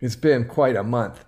[0.00, 1.24] It's been quite a month.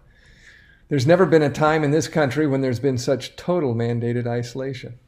[0.89, 4.99] There's never been a time in this country when there's been such total mandated isolation.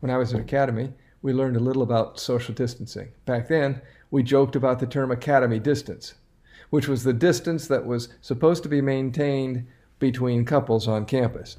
[0.00, 0.92] When I was at Academy,
[1.22, 3.12] we learned a little about social distancing.
[3.24, 3.80] Back then,
[4.10, 6.14] we joked about the term Academy distance,
[6.70, 9.66] which was the distance that was supposed to be maintained
[9.98, 11.58] between couples on campus.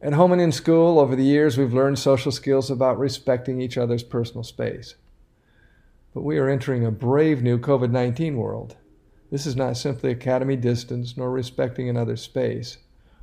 [0.00, 3.76] At home and in school, over the years, we've learned social skills about respecting each
[3.76, 4.94] other's personal space.
[6.14, 8.76] But we are entering a brave new COVID 19 world.
[9.30, 12.78] This is not simply academy distance nor respecting another's space.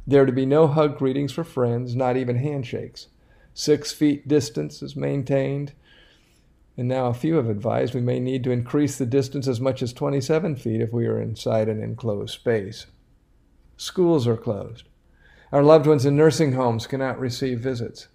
[0.06, 3.08] There are to be no hug greetings for friends, not even handshakes.
[3.54, 5.74] Six feet distance is maintained.
[6.76, 9.82] And now a few have advised we may need to increase the distance as much
[9.82, 12.88] as 27 feet if we are inside an enclosed space.
[13.78, 14.88] Schools are closed.
[15.52, 18.08] Our loved ones in nursing homes cannot receive visits.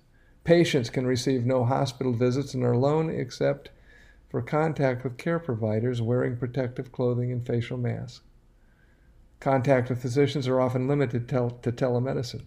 [0.45, 3.71] Patients can receive no hospital visits and are alone except
[4.29, 8.21] for contact with care providers wearing protective clothing and facial masks.
[9.41, 12.45] Contact with physicians are often limited tel- to telemedicine.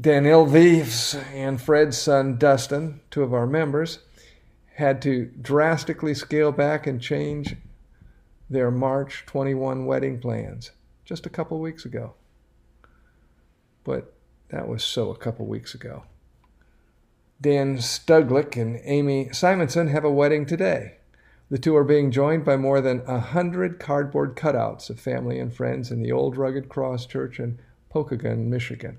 [0.00, 4.00] Danielle Vives and Fred's son Dustin, two of our members,
[4.74, 7.54] had to drastically scale back and change
[8.50, 10.72] their March 21 wedding plans
[11.04, 12.14] just a couple weeks ago.
[13.84, 14.14] But
[14.48, 16.04] that was so a couple weeks ago.
[17.42, 20.98] Dan Stuglick and Amy Simonson have a wedding today.
[21.50, 25.52] The two are being joined by more than a hundred cardboard cutouts of family and
[25.52, 27.58] friends in the old Rugged Cross Church in
[27.92, 28.98] Pokagon, Michigan.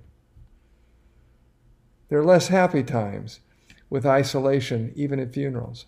[2.09, 3.39] There are less happy times
[3.89, 5.85] with isolation, even at funerals.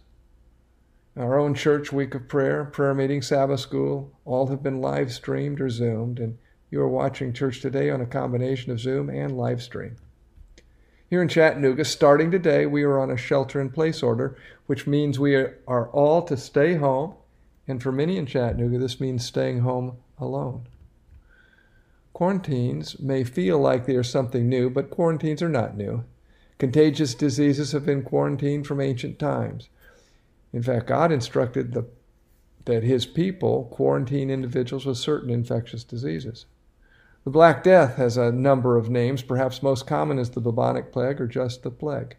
[1.18, 5.60] Our own church week of prayer, prayer meeting, Sabbath school, all have been live streamed
[5.60, 6.38] or Zoomed, and
[6.72, 9.98] you are watching church today on a combination of Zoom and live stream.
[11.08, 15.20] Here in Chattanooga, starting today, we are on a shelter in place order, which means
[15.20, 17.14] we are all to stay home.
[17.68, 20.68] And for many in Chattanooga, this means staying home alone.
[22.14, 26.06] Quarantines may feel like they are something new, but quarantines are not new.
[26.58, 29.70] Contagious diseases have been quarantined from ancient times.
[30.54, 31.86] In fact, God instructed the,
[32.64, 36.46] that his people quarantine individuals with certain infectious diseases.
[37.26, 39.24] The Black Death has a number of names.
[39.24, 42.18] Perhaps most common is the bubonic plague or just the plague.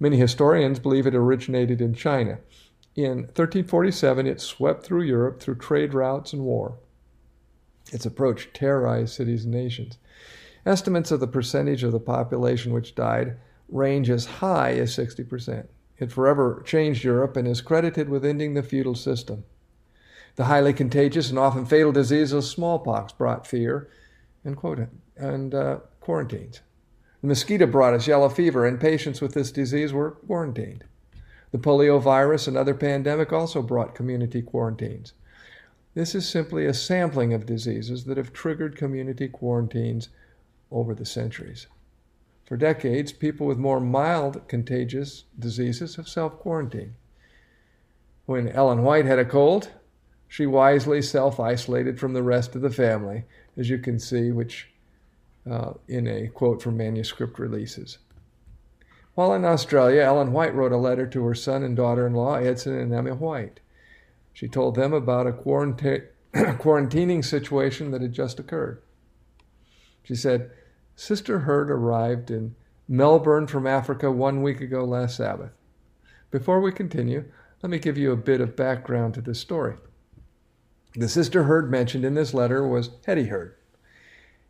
[0.00, 2.38] Many historians believe it originated in China.
[2.96, 6.78] In 1347, it swept through Europe through trade routes and war.
[7.92, 9.98] Its approach terrorized cities and nations.
[10.64, 13.36] Estimates of the percentage of the population which died
[13.68, 15.66] range as high as 60%.
[15.98, 19.44] It forever changed Europe and is credited with ending the feudal system.
[20.36, 23.90] The highly contagious and often fatal disease of smallpox brought fear
[24.56, 26.60] and, and uh, quarantines.
[27.20, 30.84] The mosquito brought us yellow fever, and patients with this disease were quarantined.
[31.50, 35.14] The polio virus and other pandemic also brought community quarantines.
[35.94, 40.10] This is simply a sampling of diseases that have triggered community quarantines
[40.70, 41.66] over the centuries.
[42.44, 46.94] For decades, people with more mild contagious diseases have self quarantined.
[48.26, 49.70] When Ellen White had a cold,
[50.28, 53.24] she wisely self isolated from the rest of the family,
[53.58, 54.70] as you can see, which
[55.50, 57.98] uh, in a quote from manuscript releases.
[59.14, 62.36] While in Australia, Ellen White wrote a letter to her son and daughter in law,
[62.36, 63.60] Edson and Emma White.
[64.32, 65.32] She told them about a
[66.34, 68.80] quarantining situation that had just occurred.
[70.04, 70.52] She said,
[70.94, 72.54] Sister Hurd arrived in
[72.86, 75.50] Melbourne from Africa one week ago last Sabbath.
[76.30, 77.24] Before we continue,
[77.62, 79.74] let me give you a bit of background to this story.
[80.94, 83.54] The sister Hurd mentioned in this letter was Hetty Hurd.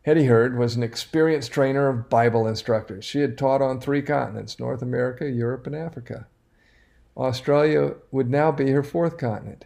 [0.03, 3.03] Hetty Hurd was an experienced trainer of Bible instructors.
[3.03, 6.27] She had taught on three continents North America, Europe, and Africa.
[7.17, 9.65] Australia would now be her fourth continent.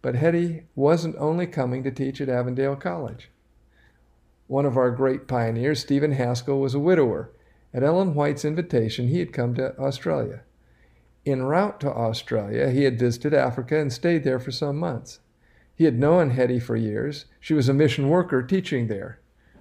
[0.00, 3.30] But Hetty wasn't only coming to teach at Avondale College.
[4.46, 7.30] One of our great pioneers, Stephen Haskell, was a widower.
[7.74, 10.40] At Ellen White's invitation, he had come to Australia.
[11.26, 15.20] En route to Australia, he had visited Africa and stayed there for some months.
[15.78, 17.26] He had known Hetty for years.
[17.38, 19.20] She was a mission worker teaching there.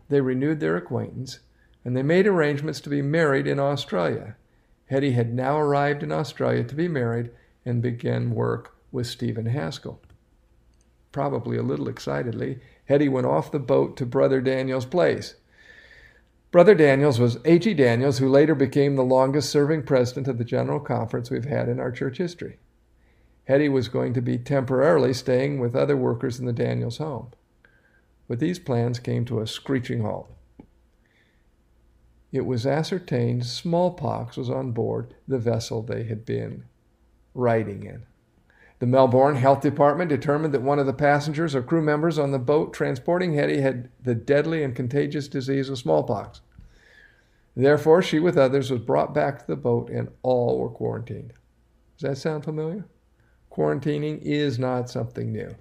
[0.09, 1.41] They renewed their acquaintance,
[1.85, 4.35] and they made arrangements to be married in Australia.
[4.87, 7.29] Hetty had now arrived in Australia to be married
[7.65, 10.01] and began work with Stephen Haskell.
[11.11, 15.35] Probably a little excitedly, Hetty went off the boat to Brother Daniel's place.
[16.49, 17.75] Brother Daniells was A.G.
[17.75, 21.79] Daniells, who later became the longest serving president of the General Conference we've had in
[21.79, 22.57] our church history.
[23.47, 27.31] Hetty was going to be temporarily staying with other workers in the Daniells home.
[28.27, 30.29] But these plans came to a screeching halt.
[32.33, 36.65] It was ascertained smallpox was on board the vessel they had been
[37.33, 38.03] riding in.
[38.79, 42.39] The Melbourne Health Department determined that one of the passengers or crew members on the
[42.39, 46.41] boat transporting Hetty had the deadly and contagious disease of smallpox.
[47.55, 51.31] Therefore, she with others was brought back to the boat and all were quarantined.
[51.97, 52.85] Does that sound familiar?
[53.57, 55.55] Quarantining is not something new.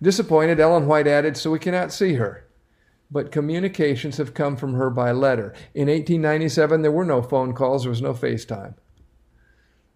[0.00, 2.46] Disappointed, Ellen White added, So we cannot see her.
[3.10, 5.54] But communications have come from her by letter.
[5.74, 8.74] In 1897, there were no phone calls, there was no FaceTime.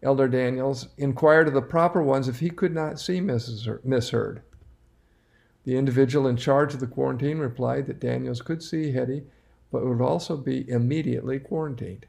[0.02, 3.82] Elder Daniells inquired of the proper ones if he could not see Mrs.
[3.84, 4.42] Miss Hurd.
[5.64, 9.24] The individual in charge of the quarantine replied that Daniells could see Hetty,
[9.72, 12.06] but would also be immediately quarantined.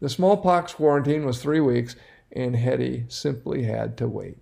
[0.00, 1.96] The smallpox quarantine was three weeks,
[2.32, 4.38] and Hetty simply had to wait.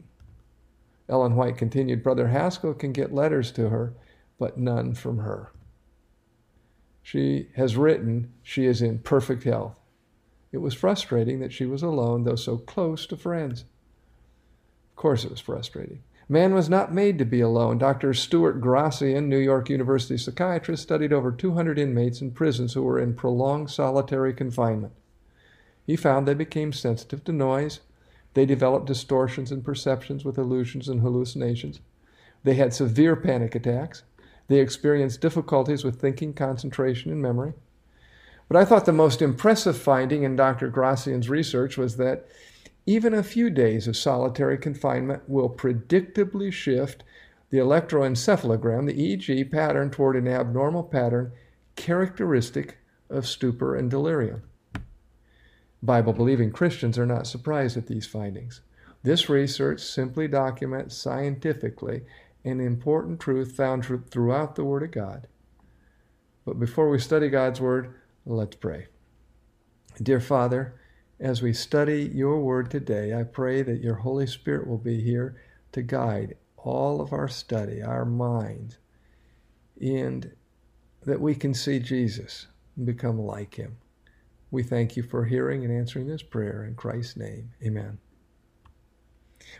[1.08, 3.94] Ellen White continued, Brother Haskell can get letters to her,
[4.38, 5.52] but none from her.
[7.02, 9.78] She has written she is in perfect health.
[10.50, 13.64] It was frustrating that she was alone, though so close to friends.
[14.90, 16.02] Of course, it was frustrating.
[16.28, 17.78] Man was not made to be alone.
[17.78, 18.12] Dr.
[18.12, 23.14] Stuart Grassian, New York University psychiatrist, studied over 200 inmates in prisons who were in
[23.14, 24.92] prolonged solitary confinement.
[25.86, 27.80] He found they became sensitive to noise.
[28.34, 31.80] They developed distortions in perceptions with illusions and hallucinations.
[32.42, 34.02] They had severe panic attacks.
[34.48, 37.54] They experienced difficulties with thinking, concentration, and memory.
[38.48, 40.70] But I thought the most impressive finding in Dr.
[40.70, 42.26] Grassian's research was that
[42.84, 47.02] even a few days of solitary confinement will predictably shift
[47.50, 51.32] the electroencephalogram, the EEG pattern, toward an abnormal pattern
[51.74, 52.78] characteristic
[53.10, 54.42] of stupor and delirium.
[55.86, 58.60] Bible believing Christians are not surprised at these findings.
[59.02, 62.02] This research simply documents scientifically
[62.44, 65.28] an important truth found throughout the Word of God.
[66.44, 67.94] But before we study God's Word,
[68.24, 68.88] let's pray.
[70.02, 70.74] Dear Father,
[71.18, 75.40] as we study your Word today, I pray that your Holy Spirit will be here
[75.72, 78.78] to guide all of our study, our minds,
[79.80, 80.32] and
[81.04, 83.76] that we can see Jesus and become like him.
[84.50, 87.50] We thank you for hearing and answering this prayer in Christ's name.
[87.64, 87.98] Amen.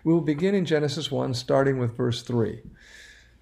[0.04, 2.62] We will begin in Genesis 1, starting with verse 3.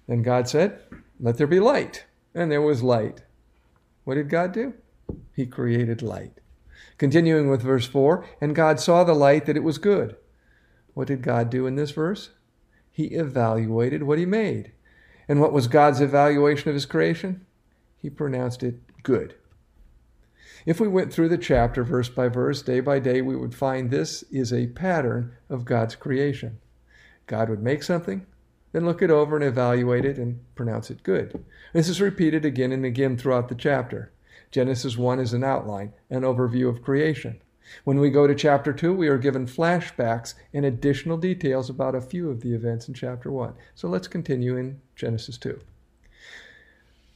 [0.07, 0.79] And God said,
[1.19, 2.05] Let there be light.
[2.33, 3.23] And there was light.
[4.03, 4.73] What did God do?
[5.35, 6.39] He created light.
[6.97, 10.15] Continuing with verse 4, and God saw the light that it was good.
[10.93, 12.29] What did God do in this verse?
[12.91, 14.71] He evaluated what he made.
[15.27, 17.45] And what was God's evaluation of his creation?
[17.97, 19.35] He pronounced it good.
[20.65, 23.91] If we went through the chapter verse by verse, day by day, we would find
[23.91, 26.59] this is a pattern of God's creation.
[27.27, 28.25] God would make something,
[28.71, 31.45] then look it over and evaluate it and pronounce it good.
[31.73, 34.11] This is repeated again and again throughout the chapter.
[34.49, 37.41] Genesis 1 is an outline, an overview of creation.
[37.83, 42.01] When we go to chapter 2, we are given flashbacks and additional details about a
[42.01, 43.53] few of the events in chapter 1.
[43.75, 45.59] So let's continue in Genesis 2.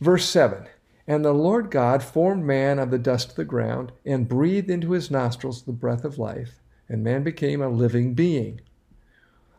[0.02, 0.68] Verse 7
[1.09, 4.91] and the Lord God formed man of the dust of the ground and breathed into
[4.91, 8.61] his nostrils the breath of life, and man became a living being.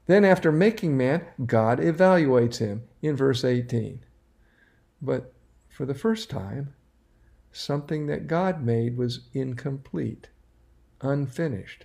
[0.06, 4.04] Then, after making man, God evaluates him in verse 18.
[5.02, 5.32] But
[5.68, 6.72] for the first time,
[7.50, 10.28] something that God made was incomplete,
[11.00, 11.84] unfinished,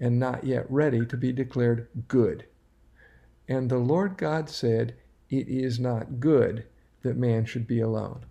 [0.00, 2.44] and not yet ready to be declared good.
[3.46, 4.96] And the Lord God said,
[5.30, 6.66] It is not good
[7.02, 8.24] that man should be alone.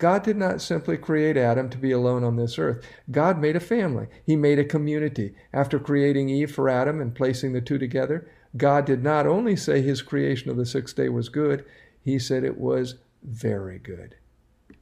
[0.00, 2.82] God did not simply create Adam to be alone on this earth.
[3.10, 4.06] God made a family.
[4.24, 5.34] He made a community.
[5.52, 8.26] After creating Eve for Adam and placing the two together,
[8.56, 11.66] God did not only say his creation of the sixth day was good,
[12.02, 14.16] he said it was very good.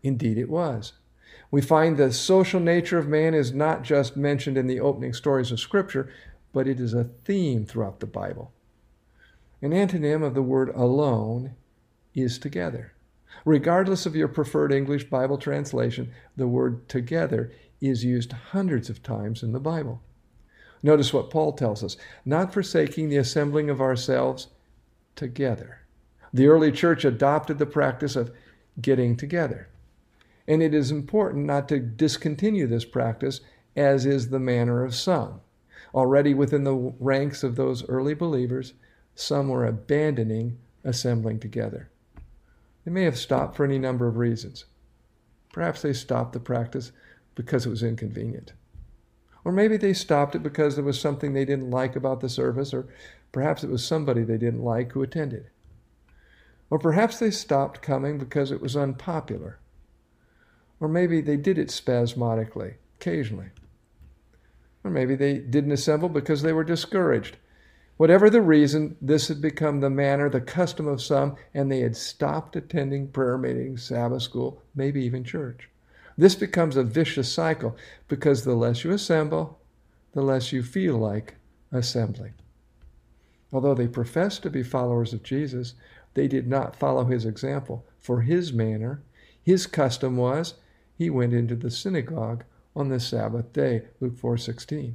[0.04, 0.92] Indeed, it was.
[1.50, 5.50] We find the social nature of man is not just mentioned in the opening stories
[5.50, 6.12] of Scripture,
[6.52, 8.52] but it is a theme throughout the Bible.
[9.60, 11.56] An antonym of the word alone
[12.14, 12.92] is together.
[13.44, 19.42] Regardless of your preferred English Bible translation, the word together is used hundreds of times
[19.42, 20.02] in the Bible.
[20.82, 24.48] Notice what Paul tells us not forsaking the assembling of ourselves
[25.16, 25.80] together.
[26.32, 28.32] The early church adopted the practice of
[28.80, 29.68] getting together.
[30.46, 33.40] And it is important not to discontinue this practice,
[33.76, 35.40] as is the manner of some.
[35.94, 38.74] Already within the ranks of those early believers,
[39.14, 41.90] some were abandoning assembling together.
[42.88, 44.64] They may have stopped for any number of reasons.
[45.52, 46.90] Perhaps they stopped the practice
[47.34, 48.54] because it was inconvenient.
[49.44, 52.72] Or maybe they stopped it because there was something they didn't like about the service,
[52.72, 52.88] or
[53.30, 55.50] perhaps it was somebody they didn't like who attended.
[56.70, 59.58] Or perhaps they stopped coming because it was unpopular.
[60.80, 63.50] Or maybe they did it spasmodically, occasionally.
[64.82, 67.36] Or maybe they didn't assemble because they were discouraged.
[67.98, 71.96] Whatever the reason, this had become the manner, the custom of some, and they had
[71.96, 75.68] stopped attending prayer meetings, Sabbath school, maybe even church.
[76.16, 77.76] This becomes a vicious cycle
[78.06, 79.58] because the less you assemble,
[80.12, 81.34] the less you feel like
[81.72, 82.34] assembling.
[83.52, 85.74] Although they professed to be followers of Jesus,
[86.14, 87.84] they did not follow his example.
[87.98, 89.02] For his manner,
[89.42, 90.54] his custom was
[90.96, 92.44] he went into the synagogue
[92.76, 94.94] on the Sabbath day, Luke 4:16.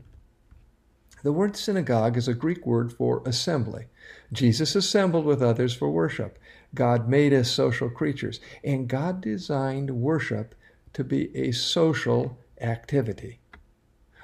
[1.24, 3.86] The word synagogue is a Greek word for assembly.
[4.34, 6.38] Jesus assembled with others for worship.
[6.76, 10.54] God made us social creatures, and God designed worship
[10.92, 13.40] to be a social activity.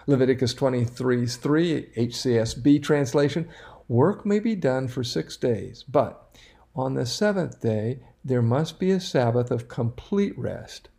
[0.07, 3.47] Leviticus 23 3, HCSB translation
[3.87, 6.37] Work may be done for six days, but
[6.75, 10.89] on the seventh day there must be a Sabbath of complete rest,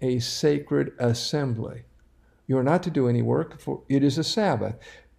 [0.00, 1.84] a sacred assembly.
[2.46, 4.76] You are not to do any work, for it is a Sabbath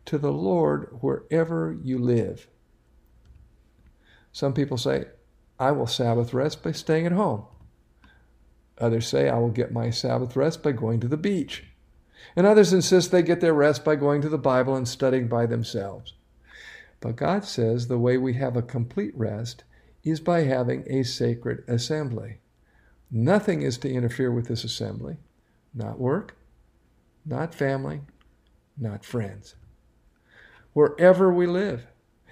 [0.08, 2.48] to the Lord wherever you live.
[4.32, 5.06] Some people say,
[5.60, 7.46] I will Sabbath rest by staying at home.
[8.80, 11.66] Others say, I will get my Sabbath rest by going to the beach.
[12.36, 15.46] And others insist they get their rest by going to the Bible and studying by
[15.46, 16.14] themselves.
[17.00, 19.64] But God says the way we have a complete rest
[20.04, 22.38] is by having a sacred assembly.
[23.12, 25.18] Nothing is to interfere with this assembly
[25.74, 26.36] not work,
[27.26, 28.02] not family,
[28.78, 29.56] not friends
[30.78, 31.88] wherever we live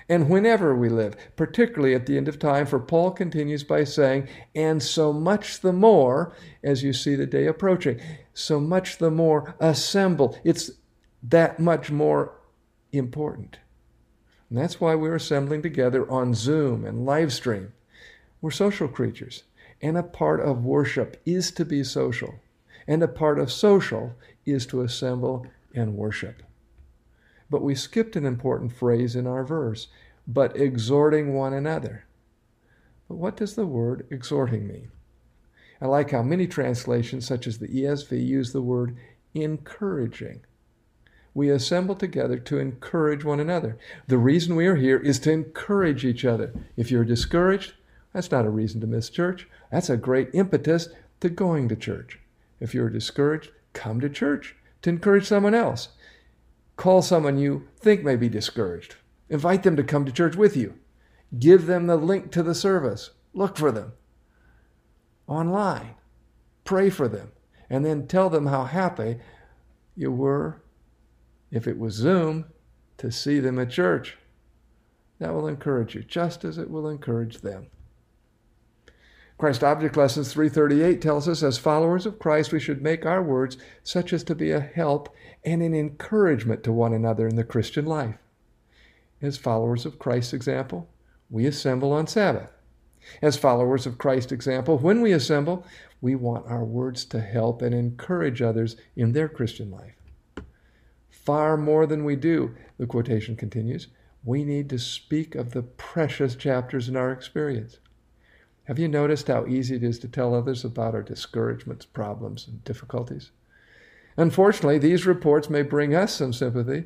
[0.08, 2.68] and whenever we live, particularly at the end of time.
[2.68, 6.32] For Paul continues by saying, and so much the more
[6.64, 8.00] as you see the day approaching,
[8.36, 10.38] so much the more assemble.
[10.44, 10.70] It's
[11.24, 12.34] that much more
[12.92, 13.58] important.
[14.52, 17.74] And that's why we're assembling together on Zoom and live stream.
[18.42, 19.42] We're social creatures,
[19.82, 22.36] and a part of worship is to be social,
[22.86, 24.14] and a part of social
[24.46, 26.44] is to assemble and worship.
[27.50, 29.88] But we skipped an important phrase in our verse,
[30.28, 32.06] but exhorting one another.
[33.08, 34.90] But what does the word exhorting mean?
[35.82, 38.98] I like how many translations, such as the ESV, use the word
[39.34, 40.42] encouraging.
[41.34, 43.78] We assemble together to encourage one another.
[44.08, 46.54] The reason we are here is to encourage each other.
[46.78, 47.74] If you're discouraged,
[48.14, 49.48] that's not a reason to miss church.
[49.70, 50.88] That's a great impetus
[51.20, 52.20] to going to church.
[52.62, 55.90] If you're discouraged, come to church to encourage someone else.
[56.75, 58.96] Call someone you think may be discouraged.
[59.29, 60.75] Invite them to come to church with you.
[61.38, 63.12] Give them the link to the service.
[63.34, 63.94] Look for them
[65.27, 65.96] online.
[66.63, 67.32] Pray for them.
[67.70, 69.17] And then tell them how happy
[69.96, 70.62] you were,
[71.51, 72.46] if it was Zoom,
[72.98, 74.17] to see them at church.
[75.20, 77.67] That will encourage you, just as it will encourage them.
[79.38, 83.58] Christ Object Lessons 338 tells us as followers of Christ we should make our words
[83.84, 85.13] such as to be a help
[85.44, 88.15] and an encouragement to one another in the Christian life.
[89.22, 90.88] As followers of Christ's example,
[91.30, 92.54] we assemble on Sabbath.
[93.22, 95.65] As followers of Christ's example, when we assemble,
[96.00, 99.96] we want our words to help and encourage others in their Christian life.
[101.10, 103.88] Far more than we do, the quotation continues,
[104.24, 107.80] we need to speak of the precious chapters in our experience.
[108.65, 112.63] Have you noticed how easy it is to tell others about our discouragements, problems, and
[112.63, 113.31] difficulties?
[114.17, 116.86] Unfortunately, these reports may bring us some sympathy,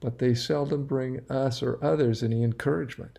[0.00, 3.18] but they seldom bring us or others any encouragement.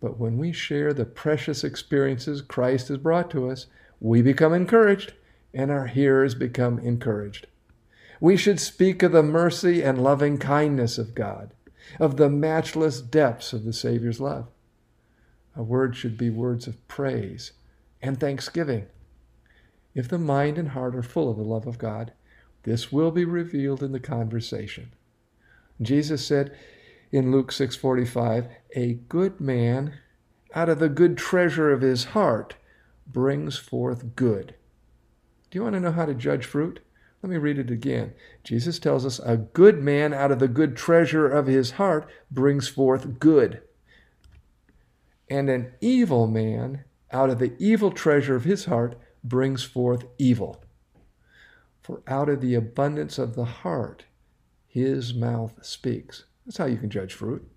[0.00, 3.66] But when we share the precious experiences Christ has brought to us,
[4.00, 5.12] we become encouraged
[5.52, 7.46] and our hearers become encouraged.
[8.20, 11.52] We should speak of the mercy and loving kindness of God,
[11.98, 14.46] of the matchless depths of the Savior's love.
[15.60, 17.52] Our words should be words of praise
[18.00, 18.86] and thanksgiving.
[19.94, 22.14] If the mind and heart are full of the love of God,
[22.62, 24.94] this will be revealed in the conversation.
[25.82, 26.56] Jesus said
[27.12, 29.98] in Luke 6:45, "A good man
[30.54, 32.56] out of the good treasure of his heart
[33.06, 34.54] brings forth good."
[35.50, 36.80] Do you want to know how to judge fruit?
[37.22, 38.14] Let me read it again.
[38.44, 42.66] Jesus tells us a good man out of the good treasure of his heart brings
[42.66, 43.60] forth good
[45.30, 50.62] and an evil man out of the evil treasure of his heart brings forth evil.
[51.82, 54.04] For out of the abundance of the heart,
[54.66, 56.24] his mouth speaks.
[56.44, 57.48] That's how you can judge fruit.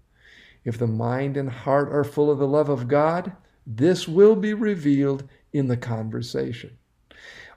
[0.63, 3.33] If the mind and heart are full of the love of God,
[3.65, 6.77] this will be revealed in the conversation.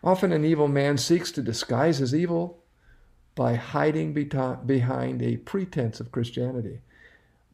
[0.02, 2.62] Often an evil man seeks to disguise his evil
[3.34, 6.80] by hiding behind a pretense of Christianity.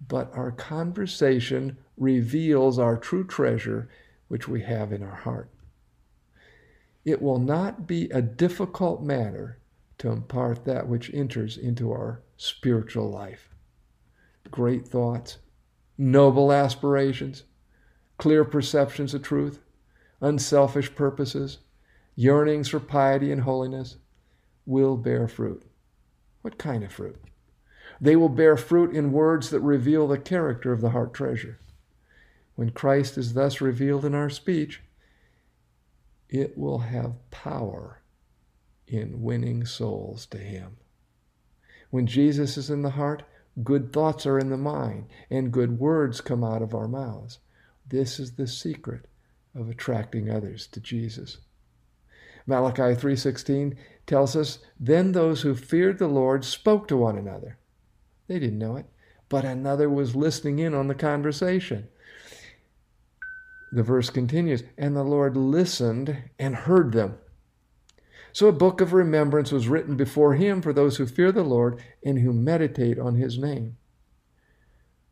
[0.08, 3.88] But our conversation reveals our true treasure
[4.28, 5.50] which we have in our heart.
[7.04, 9.58] It will not be a difficult matter
[9.98, 13.48] to impart that which enters into our spiritual life.
[14.50, 15.38] Great thoughts,
[15.96, 17.44] noble aspirations,
[18.18, 19.60] clear perceptions of truth,
[20.20, 21.58] unselfish purposes,
[22.16, 23.96] yearnings for piety and holiness,
[24.66, 25.62] will bear fruit.
[26.42, 27.20] What kind of fruit?
[28.02, 31.60] They will bear fruit in words that reveal the character of the heart treasure.
[32.56, 34.82] When Christ is thus revealed in our speech,
[36.28, 38.02] it will have power
[38.88, 40.78] in winning souls to Him.
[41.90, 43.22] When Jesus is in the heart,
[43.62, 47.38] good thoughts are in the mind, and good words come out of our mouths.
[47.88, 49.06] This is the secret
[49.54, 51.38] of attracting others to Jesus.
[52.48, 53.76] Malachi 3:16
[54.08, 57.58] tells us, "Then those who feared the Lord spoke to one another."
[58.26, 58.86] They didn't know it,
[59.28, 61.88] but another was listening in on the conversation.
[63.72, 67.18] The verse continues, "And the Lord listened and heard them."
[68.32, 71.82] So a book of remembrance was written before him for those who fear the Lord
[72.04, 73.76] and who meditate on his name.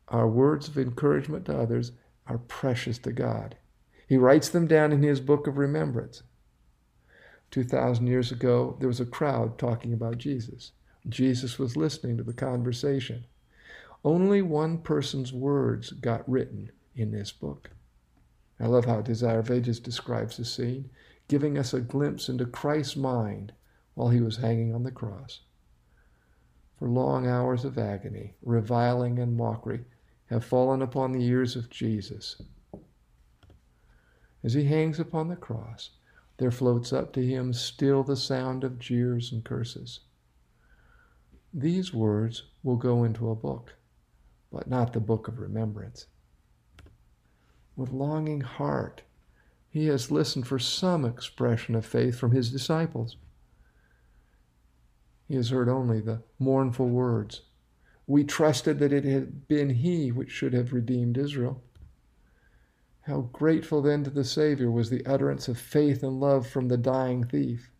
[0.07, 1.91] Our words of encouragement to others
[2.27, 3.57] are precious to God.
[4.07, 6.23] He writes them down in his book of remembrance.
[7.49, 10.71] 2,000 years ago, there was a crowd talking about Jesus.
[11.09, 13.25] Jesus was listening to the conversation.
[14.03, 17.69] Only one person's words got written in this book.
[18.59, 20.89] I love how Desire of Ages describes the scene,
[21.27, 23.53] giving us a glimpse into Christ's mind
[23.95, 25.41] while he was hanging on the cross.
[26.77, 29.85] For long hours of agony, reviling, and mockery
[30.27, 32.41] have fallen upon the ears of Jesus.
[34.43, 35.91] As he hangs upon the cross,
[36.37, 39.99] there floats up to him still the sound of jeers and curses.
[41.53, 43.75] These words will go into a book,
[44.51, 46.07] but not the book of remembrance.
[47.75, 49.01] With longing heart,
[49.69, 53.17] he has listened for some expression of faith from his disciples.
[55.27, 57.43] He has heard only the mournful words.
[58.07, 61.63] We trusted that it had been he which should have redeemed Israel.
[63.01, 66.77] How grateful then to the Savior was the utterance of faith and love from the
[66.77, 67.71] dying thief.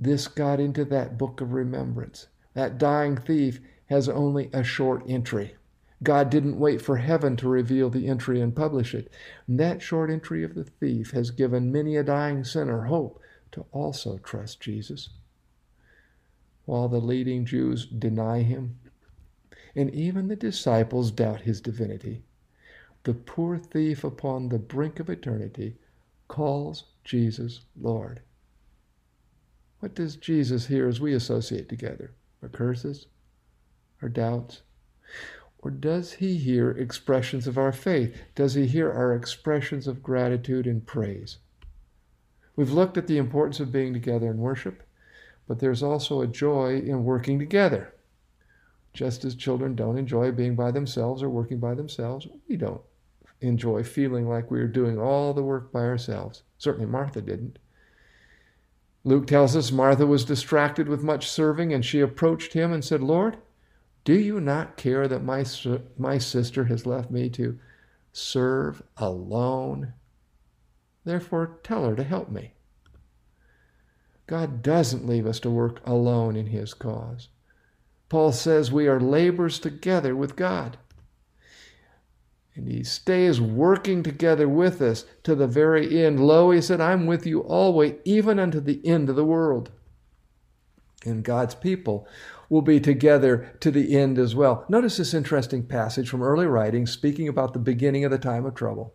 [0.00, 2.28] This got into that book of remembrance.
[2.54, 5.56] That dying thief has only a short entry.
[6.02, 9.12] God didn't wait for heaven to reveal the entry and publish it.
[9.46, 13.20] And that short entry of the thief has given many a dying sinner hope
[13.52, 15.10] to also trust Jesus.
[16.64, 18.78] While the leading Jews deny him,
[19.76, 22.22] and even the disciples doubt his divinity,
[23.04, 25.76] the poor thief upon the brink of eternity
[26.28, 28.22] calls Jesus Lord.
[29.80, 32.12] What does Jesus hear as we associate together?
[32.42, 33.06] Our curses?
[34.02, 34.60] Our doubts?
[35.58, 38.14] Or does he hear expressions of our faith?
[38.34, 41.38] Does he hear our expressions of gratitude and praise?
[42.56, 44.82] We've looked at the importance of being together in worship,
[45.48, 47.94] but there's also a joy in working together.
[48.92, 52.82] Just as children don't enjoy being by themselves or working by themselves, we don't
[53.40, 56.42] enjoy feeling like we are doing all the work by ourselves.
[56.58, 57.58] Certainly Martha didn't.
[59.02, 63.02] Luke tells us Martha was distracted with much serving, and she approached him and said,
[63.02, 63.38] Lord,
[64.04, 65.44] do you not care that my,
[65.98, 67.58] my sister has left me to
[68.12, 69.94] serve alone?
[71.04, 72.52] Therefore, tell her to help me.
[74.26, 77.28] God doesn't leave us to work alone in His cause.
[78.08, 80.76] Paul says we are laborers together with God.
[82.60, 86.20] And he stays working together with us to the very end.
[86.20, 89.70] Lo, he said, I'm with you always, even unto the end of the world.
[91.06, 92.06] And God's people
[92.50, 94.66] will be together to the end as well.
[94.68, 98.54] Notice this interesting passage from early writings speaking about the beginning of the time of
[98.54, 98.92] trouble.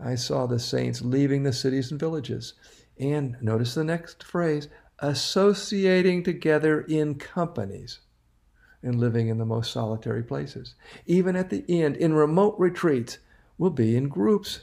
[0.00, 2.54] I saw the saints leaving the cities and villages.
[2.98, 4.68] And notice the next phrase
[5.00, 8.00] associating together in companies
[8.82, 10.74] and living in the most solitary places.
[11.06, 13.18] Even at the end, in remote retreats,
[13.56, 14.60] will be in groups.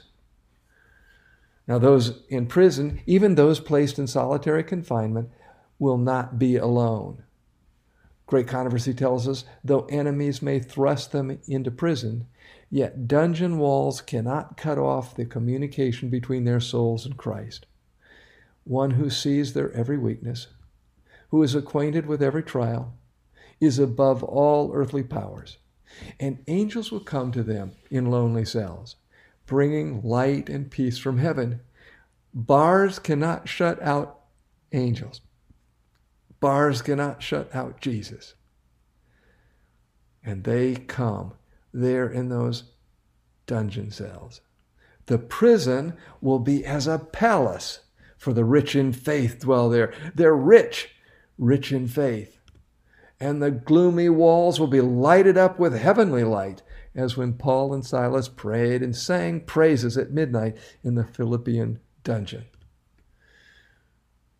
[1.68, 5.30] Now, those in prison, even those placed in solitary confinement,
[5.78, 7.24] will not be alone.
[8.26, 12.26] Great Controversy tells us though enemies may thrust them into prison,
[12.70, 17.66] yet dungeon walls cannot cut off the communication between their souls and Christ.
[18.64, 20.48] One who sees their every weakness,
[21.30, 22.94] who is acquainted with every trial,
[23.60, 25.58] is above all earthly powers.
[26.20, 28.96] And angels will come to them in lonely cells,
[29.46, 31.60] bringing light and peace from heaven.
[32.34, 34.20] Bars cannot shut out
[34.72, 35.20] angels.
[36.40, 38.34] Bars cannot shut out Jesus.
[40.22, 41.32] And they come
[41.72, 42.64] there in those
[43.46, 44.40] dungeon cells.
[45.06, 47.80] The prison will be as a palace,
[48.18, 49.94] for the rich in faith dwell there.
[50.14, 50.90] They're rich,
[51.38, 52.35] rich in faith
[53.20, 56.62] and the gloomy walls will be lighted up with heavenly light,
[56.94, 62.44] as when Paul and Silas prayed and sang praises at midnight in the Philippian dungeon.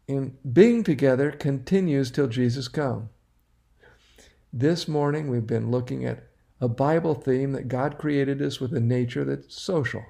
[0.09, 3.11] And being together continues till Jesus come.
[4.53, 6.25] This morning we've been looking at
[6.61, 10.05] a Bible theme that God created us with a nature that's social.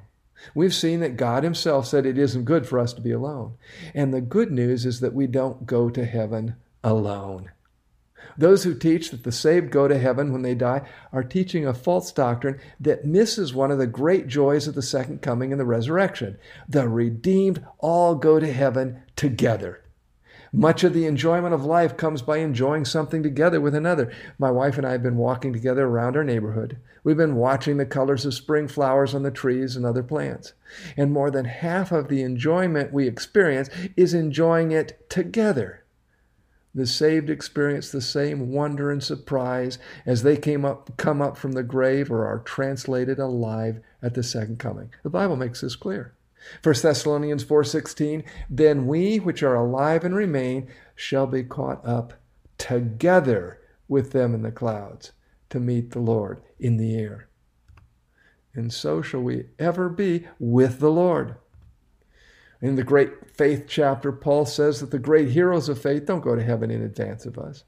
[0.55, 3.55] We've seen that God Himself said it isn't good for us to be alone.
[3.95, 7.51] And the good news is that we don't go to heaven alone.
[8.39, 11.75] Those who teach that the saved go to heaven when they die are teaching a
[11.75, 15.65] false doctrine that misses one of the great joys of the second coming and the
[15.65, 16.39] resurrection.
[16.69, 19.83] The redeemed all go to heaven together.
[20.53, 24.13] Much of the enjoyment of life comes by enjoying something together with another.
[24.39, 26.79] My wife and I have been walking together around our neighborhood.
[27.05, 30.55] We've been watching the colors of spring flowers on the trees and other plants.
[30.97, 35.85] And more than half of the enjoyment we experience is enjoying it together.
[36.77, 41.53] The saved experience the same wonder and surprise as they came up, come up from
[41.53, 44.91] the grave or are translated alive at the second coming.
[45.03, 46.13] The Bible makes this clear.
[46.63, 52.13] 1 Thessalonians 4:16 Then we which are alive and remain shall be caught up
[52.59, 53.59] together
[53.89, 55.13] with them in the clouds
[55.49, 57.29] to meet the Lord in the air.
[58.55, 61.37] And so shall we ever be with the Lord.
[62.61, 66.35] In the great faith chapter, Paul says that the great heroes of faith don't go
[66.35, 67.65] to heaven in advance of us.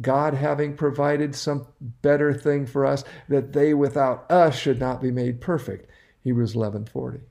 [0.00, 5.10] God having provided some better thing for us, that they without us should not be
[5.10, 5.90] made perfect.
[6.22, 7.22] Hebrews 11:40.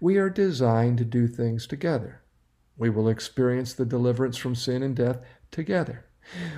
[0.00, 2.20] We are designed to do things together.
[2.76, 6.04] We will experience the deliverance from sin and death together.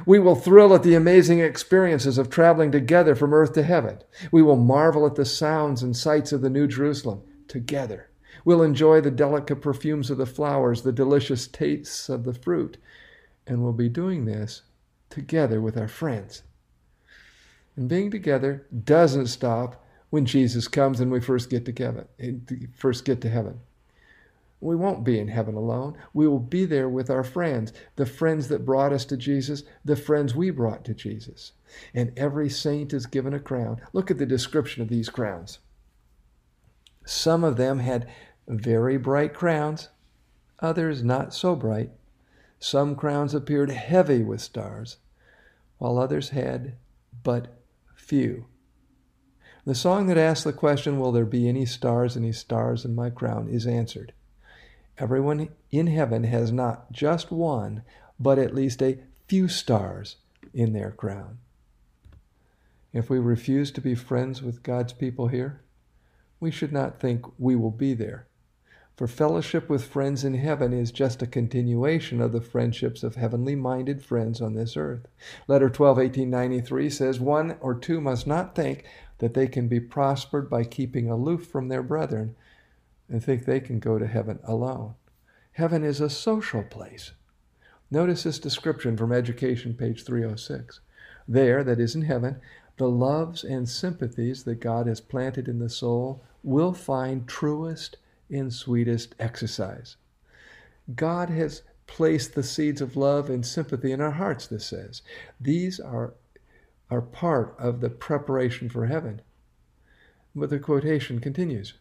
[0.07, 3.99] We will thrill at the amazing experiences of traveling together from earth to heaven.
[4.33, 8.08] We will marvel at the sounds and sights of the New Jerusalem together.
[8.45, 12.77] We'll enjoy the delicate perfumes of the flowers, the delicious tastes of the fruit,
[13.47, 14.63] and we'll be doing this
[15.11, 16.43] together with our friends.
[17.77, 22.71] And being together doesn't stop when Jesus comes and we first get to heaven.
[22.75, 23.61] First get to heaven.
[24.61, 25.97] We won't be in heaven alone.
[26.13, 29.95] We will be there with our friends, the friends that brought us to Jesus, the
[29.95, 31.53] friends we brought to Jesus.
[31.95, 33.81] And every saint is given a crown.
[33.93, 35.61] Look at the description of these crowns.
[37.05, 38.09] Some of them had
[38.49, 39.91] very bright crowns,
[40.59, 41.91] others not so bright.
[42.59, 44.97] Some crowns appeared heavy with stars,
[45.77, 46.75] while others had
[47.23, 47.59] but
[47.95, 48.47] few.
[49.65, 53.11] The song that asks the question, Will there be any stars, any stars in my
[53.11, 54.15] crown, is answered.
[54.97, 57.83] Everyone in heaven has not just one,
[58.19, 60.17] but at least a few stars
[60.55, 61.39] in their crown.
[62.93, 65.61] If we refuse to be friends with God's people here,
[66.41, 68.28] we should not think we will be there.
[68.99, 73.55] For fellowship with friends in heaven is just a continuation of the friendships of heavenly
[73.55, 75.07] minded friends on this earth.
[75.47, 78.85] Letter 12, 1893 says, One or two must not think
[79.19, 82.35] that they can be prospered by keeping aloof from their brethren
[83.09, 84.97] and think they can go to heaven alone.
[85.53, 87.13] Heaven is a social place.
[87.93, 90.81] Notice this description from Education, page 306.
[91.29, 92.41] There, that is in heaven,
[92.79, 97.99] the loves and sympathies that God has planted in the soul will find truest
[98.31, 99.97] and sweetest exercise.
[100.95, 105.03] God has placed the seeds of love and sympathy in our hearts, this says.
[105.41, 106.15] These are
[106.91, 109.21] are part of the preparation for heaven.
[110.35, 111.75] But the quotation continues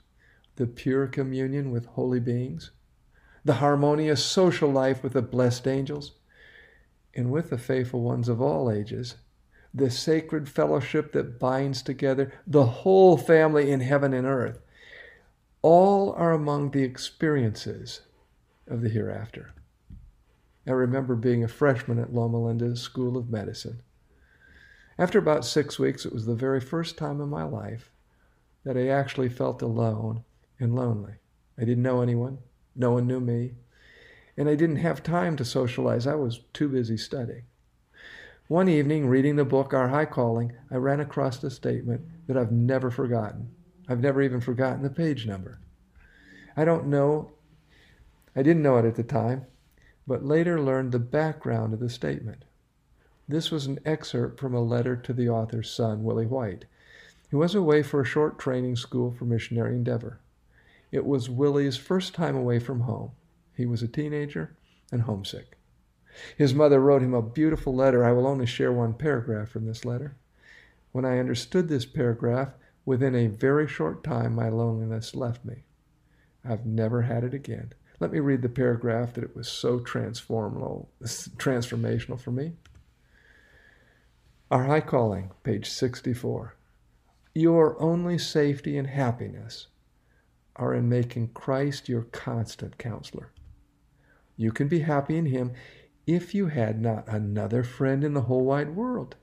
[0.55, 2.71] the pure communion with holy beings,
[3.45, 6.13] the harmonious social life with the blessed angels,
[7.13, 9.15] and with the faithful ones of all ages,
[9.71, 14.60] the sacred fellowship that binds together the whole family in heaven and earth.
[15.61, 18.01] All are among the experiences
[18.67, 19.53] of the hereafter.
[20.67, 23.81] I remember being a freshman at Loma Linda School of Medicine.
[24.99, 27.91] After about six weeks, it was the very first time in my life
[28.63, 30.23] that I actually felt alone
[30.59, 31.13] and lonely.
[31.57, 32.39] I didn't know anyone,
[32.75, 33.53] no one knew me,
[34.35, 36.05] and I didn't have time to socialize.
[36.05, 37.43] I was too busy studying.
[38.47, 42.51] One evening, reading the book Our High Calling, I ran across a statement that I've
[42.51, 43.51] never forgotten.
[43.88, 45.60] I've never even forgotten the page number.
[46.56, 47.32] I don't know,
[48.36, 49.45] I didn't know it at the time,
[50.06, 52.43] but later learned the background of the statement.
[53.28, 56.65] This was an excerpt from a letter to the author's son, Willie White.
[57.30, 60.19] He was away for a short training school for missionary endeavor.
[60.91, 63.12] It was Willie's first time away from home.
[63.56, 64.56] He was a teenager
[64.91, 65.58] and homesick.
[66.38, 68.06] His mother wrote him a beautiful letter.
[68.06, 70.15] I will only share one paragraph from this letter.
[70.91, 72.54] When I understood this paragraph,
[72.88, 75.65] within a very short time my loneliness left me.
[76.45, 77.73] I've never had it again.
[78.00, 82.54] Let me read the paragraph that it was so transformational, transformational for me.
[84.50, 86.56] Our High Calling, page 64.
[87.36, 89.67] Your only safety and happiness
[90.56, 93.34] are in making Christ your constant counselor.
[94.38, 95.52] You can be happy in Him
[96.06, 99.17] if you had not another friend in the whole wide world.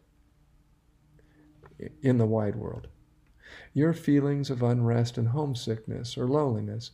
[2.02, 2.88] In the wide world.
[3.72, 6.90] Your feelings of unrest and homesickness or loneliness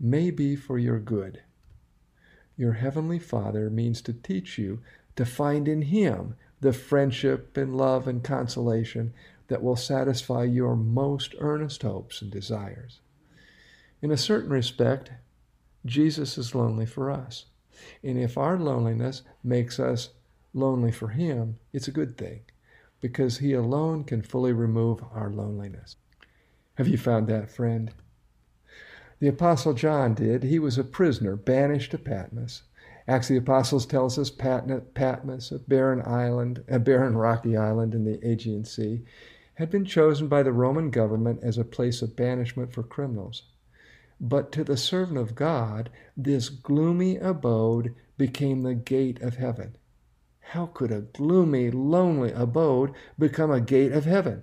[0.00, 1.42] may be for your good.
[2.56, 4.80] Your Heavenly Father means to teach you
[5.16, 9.12] to find in Him the friendship and love and consolation
[9.48, 13.00] that will satisfy your most earnest hopes and desires.
[14.00, 15.10] In a certain respect,
[15.84, 17.46] Jesus is lonely for us.
[18.02, 20.10] And if our loneliness makes us
[20.54, 22.40] lonely for Him, it's a good thing
[23.02, 25.96] because He alone can fully remove our loneliness.
[26.76, 27.92] Have you found that, friend?
[29.18, 30.42] The Apostle John did.
[30.42, 32.62] He was a prisoner, banished to Patmos.
[33.06, 38.04] Acts of the Apostles tells us Patmos, a barren island, a barren rocky island in
[38.04, 39.04] the Aegean Sea,
[39.54, 43.42] had been chosen by the Roman government as a place of banishment for criminals.
[44.20, 49.76] But to the servant of God, this gloomy abode became the gate of heaven.
[50.42, 54.42] How could a gloomy, lonely abode become a gate of heaven?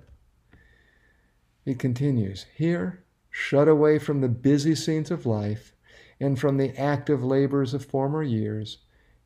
[1.63, 5.75] He continues Here, shut away from the busy scenes of life
[6.19, 8.79] and from the active labors of former years,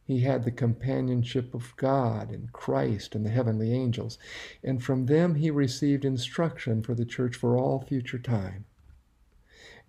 [0.03, 4.17] he had the companionship of God and Christ and the heavenly angels,
[4.63, 8.65] and from them he received instruction for the church for all future time.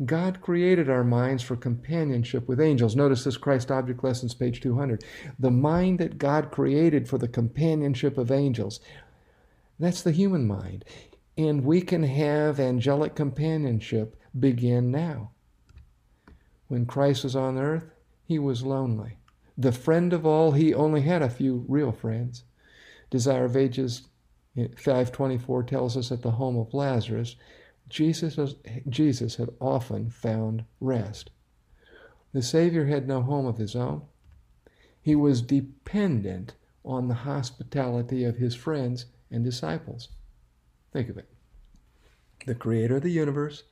[0.04, 2.96] God created our minds for companionship with angels.
[2.96, 5.04] Notice this Christ Object Lessons, page 200.
[5.38, 8.80] The mind that God created for the companionship of angels.
[9.78, 10.84] That's the human mind.
[11.38, 15.30] And we can have angelic companionship begin now.
[16.66, 17.92] When Christ was on earth,
[18.24, 19.18] he was lonely.
[19.56, 22.42] The friend of all, he only had a few real friends.
[23.10, 24.08] Desire of Ages
[24.56, 27.36] 524 tells us at the home of Lazarus,
[27.88, 28.56] Jesus, was,
[28.88, 31.30] Jesus had often found rest.
[32.32, 34.02] The Savior had no home of his own.
[35.00, 40.08] He was dependent on the hospitality of his friends and disciples.
[40.92, 41.28] Think of it.
[42.46, 43.64] The creator of the universe,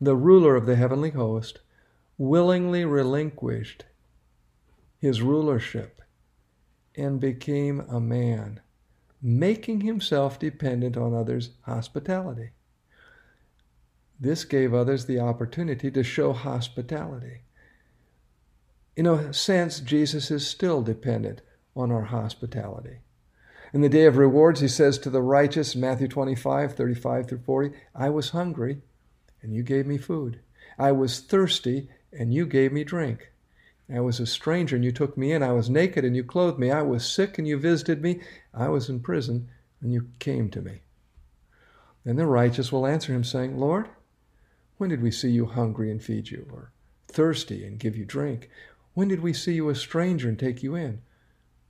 [0.00, 1.60] the ruler of the heavenly host,
[2.18, 3.84] willingly relinquished
[4.98, 6.02] his rulership
[6.94, 8.60] and became a man,
[9.20, 12.50] making himself dependent on others' hospitality.
[14.20, 17.42] This gave others the opportunity to show hospitality.
[18.96, 21.40] In a sense, Jesus is still dependent
[21.74, 22.98] on our hospitality.
[23.72, 27.70] In the day of rewards, he says to the righteous, Matthew 25, 35 through 40,
[27.94, 28.82] I was hungry,
[29.40, 30.40] and you gave me food.
[30.78, 33.32] I was thirsty, and you gave me drink.
[33.92, 35.42] I was a stranger, and you took me in.
[35.42, 36.70] I was naked, and you clothed me.
[36.70, 38.20] I was sick, and you visited me.
[38.52, 39.48] I was in prison,
[39.80, 40.82] and you came to me.
[42.04, 43.88] Then the righteous will answer him, saying, Lord,
[44.82, 46.72] when did we see you hungry and feed you, or
[47.06, 48.50] thirsty and give you drink?
[48.94, 51.02] When did we see you a stranger and take you in,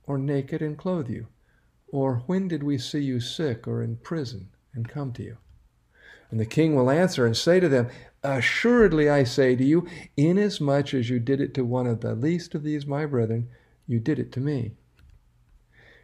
[0.07, 1.27] or naked and clothe you?
[1.89, 5.37] Or when did we see you sick or in prison and come to you?
[6.31, 7.87] And the king will answer and say to them,
[8.23, 12.55] Assuredly I say to you, inasmuch as you did it to one of the least
[12.55, 13.47] of these my brethren,
[13.85, 14.71] you did it to me.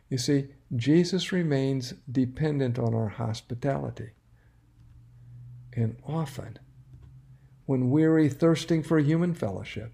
[0.09, 4.11] You see, Jesus remains dependent on our hospitality.
[5.73, 6.59] And often,
[7.69, 9.93] when weary, thirsting for human fellowship,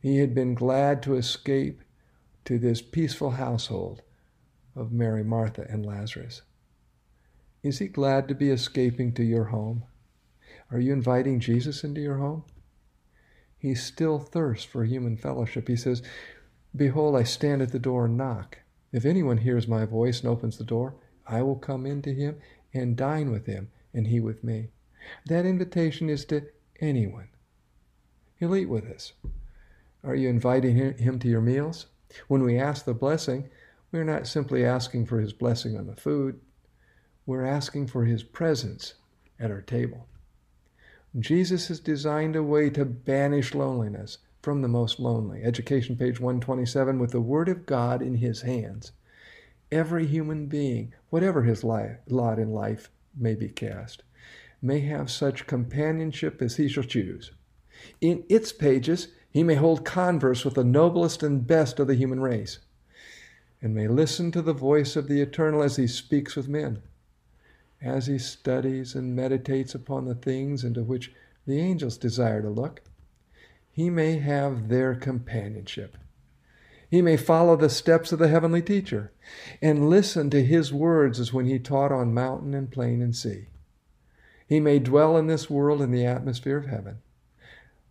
[0.00, 1.80] he had been glad to escape
[2.44, 4.02] to this peaceful household
[4.74, 6.42] of Mary, Martha, and Lazarus.
[7.62, 9.84] Is he glad to be escaping to your home?
[10.68, 12.42] Are you inviting Jesus into your home?
[13.56, 15.68] He still thirsts for human fellowship.
[15.68, 16.02] He says,
[16.74, 18.58] Behold, I stand at the door and knock.
[18.90, 20.96] If anyone hears my voice and opens the door,
[21.28, 22.38] I will come into him
[22.74, 24.70] and dine with him, and he with me.
[25.26, 26.48] That invitation is to
[26.80, 27.28] anyone.
[28.38, 29.12] He'll eat with us.
[30.04, 31.86] Are you inviting him to your meals?
[32.28, 33.48] When we ask the blessing,
[33.90, 36.40] we're not simply asking for his blessing on the food,
[37.24, 38.94] we're asking for his presence
[39.40, 40.06] at our table.
[41.18, 45.42] Jesus has designed a way to banish loneliness from the most lonely.
[45.42, 48.92] Education page 127 with the Word of God in his hands.
[49.72, 54.04] Every human being, whatever his life, lot in life may be cast,
[54.66, 57.30] may have such companionship as he shall choose.
[58.00, 62.20] In its pages, he may hold converse with the noblest and best of the human
[62.20, 62.58] race,
[63.60, 66.82] and may listen to the voice of the Eternal as he speaks with men,
[67.80, 71.12] as he studies and meditates upon the things into which
[71.46, 72.82] the angels desire to look.
[73.70, 75.98] He may have their companionship.
[76.88, 79.12] He may follow the steps of the heavenly teacher
[79.60, 83.48] and listen to his words as when he taught on mountain and plain and sea.
[84.46, 86.98] He may dwell in this world in the atmosphere of heaven.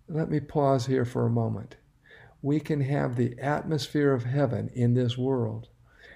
[0.07, 1.75] Let me pause here for a moment.
[2.41, 5.67] We can have the atmosphere of heaven in this world.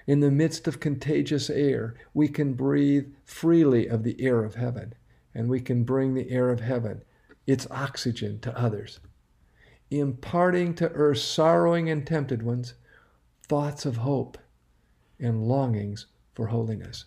[0.06, 4.94] In the midst of contagious air, we can breathe freely of the air of heaven,
[5.34, 7.02] and we can bring the air of heaven,
[7.46, 9.00] its oxygen, to others,
[9.90, 12.74] imparting to earth's sorrowing and tempted ones
[13.46, 14.38] thoughts of hope
[15.18, 17.06] and longings for holiness.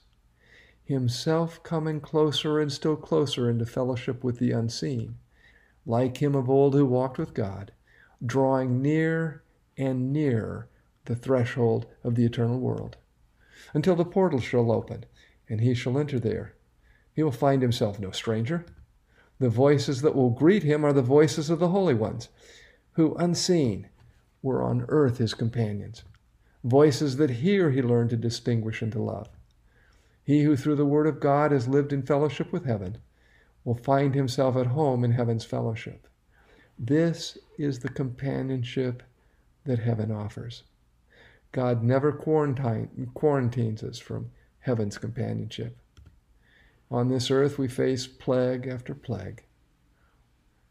[0.85, 5.17] Himself coming closer and still closer into fellowship with the unseen,
[5.85, 7.71] like him of old who walked with God,
[8.25, 9.43] drawing near
[9.77, 10.67] and nearer
[11.05, 12.97] the threshold of the eternal world,
[13.73, 15.05] until the portal shall open
[15.49, 16.53] and he shall enter there.
[17.13, 18.65] He will find himself no stranger.
[19.39, 22.29] The voices that will greet him are the voices of the holy ones,
[22.93, 23.89] who, unseen,
[24.41, 26.03] were on earth his companions.
[26.63, 29.29] Voices that here he learned to distinguish and to love.
[30.23, 32.97] He who through the Word of God has lived in fellowship with heaven
[33.63, 36.07] will find himself at home in heaven's fellowship.
[36.77, 39.03] This is the companionship
[39.65, 40.63] that heaven offers.
[41.51, 45.77] God never quarantine, quarantines us from heaven's companionship.
[46.89, 49.43] On this earth, we face plague after plague.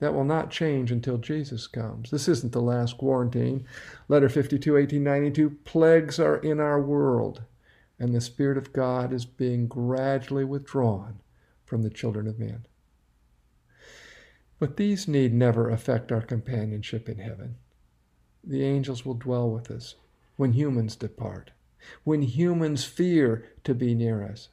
[0.00, 2.10] That will not change until Jesus comes.
[2.10, 3.64] This isn't the last quarantine.
[4.08, 7.42] Letter 52, 1892 plagues are in our world,
[8.02, 11.20] and the Spirit of God is being gradually withdrawn
[11.64, 12.66] from the children of men.
[14.58, 17.58] But these need never affect our companionship in heaven.
[18.42, 19.94] The angels will dwell with us
[20.34, 21.52] when humans depart,
[22.02, 24.48] when humans fear to be near us.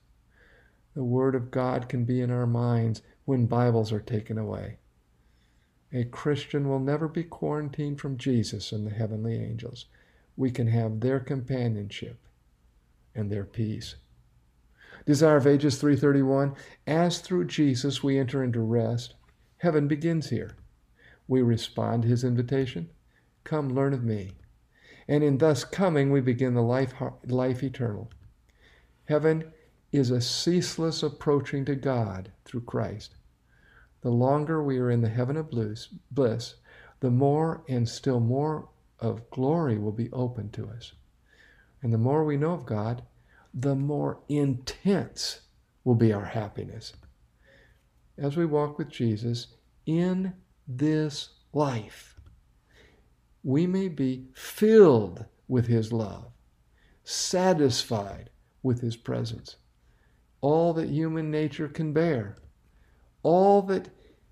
[0.94, 4.78] The Word of God can be in our minds when Bibles are taken away.
[5.92, 9.88] A Christian will never be quarantined from Jesus and the heavenly angels.
[10.38, 12.20] We can have their companionship
[13.16, 13.96] and their peace.
[15.06, 19.16] Desire of Ages 331 As through Jesus we enter into rest,
[19.58, 20.56] heaven begins here.
[21.28, 22.90] We respond to his invitation
[23.44, 24.32] Come, learn of me.
[25.08, 26.94] And in thus coming, we begin the life,
[27.26, 28.12] life eternal.
[29.06, 29.52] Heaven
[29.92, 33.16] is a ceaseless approaching to God through Christ.
[34.02, 36.56] The longer we are in the heaven of bliss,
[37.00, 38.70] the more and still more
[39.00, 40.94] of glory will be open to us.
[41.82, 43.04] And the more we know of God,
[43.54, 45.42] the more intense
[45.84, 46.94] will be our happiness.
[48.18, 49.48] As we walk with Jesus
[49.86, 50.34] in
[50.68, 52.16] this life,
[53.44, 56.32] we may be filled with His love,
[57.04, 58.30] satisfied
[58.62, 59.56] with His presence.
[60.42, 62.38] All that human nature can bear,
[63.24, 63.90] all that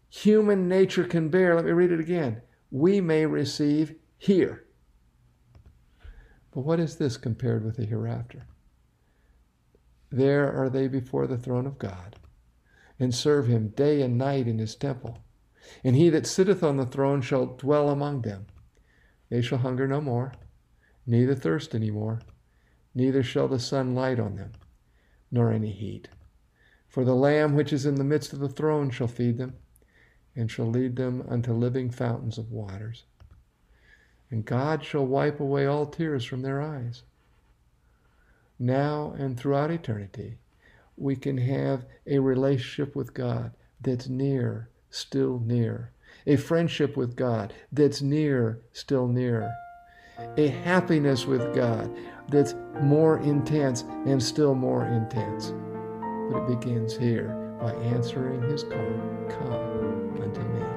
[0.10, 4.67] human nature can bear, let me read it again, we may receive here.
[6.58, 8.48] But what is this compared with the hereafter?
[10.10, 12.16] There are they before the throne of God,
[13.00, 15.20] and serve him day and night in his temple.
[15.84, 18.48] And he that sitteth on the throne shall dwell among them.
[19.30, 20.34] They shall hunger no more,
[21.06, 22.22] neither thirst any more,
[22.96, 24.54] neither shall the sun light on them,
[25.30, 26.08] nor any heat.
[26.88, 29.58] For the Lamb which is in the midst of the throne shall feed them,
[30.36, 33.04] and shall lead them unto living fountains of waters.
[34.30, 37.04] And God shall wipe away all tears from their eyes.
[38.60, 40.40] Now and throughout eternity,
[40.98, 45.94] we can have a relationship with God that's near, still near
[46.28, 49.54] a friendship with God that's near, still near,
[50.36, 51.90] a happiness with God
[52.30, 55.54] that's more intense and still more intense.
[56.32, 57.30] But it begins here
[57.62, 58.78] by answering his call
[59.30, 60.77] Come unto me.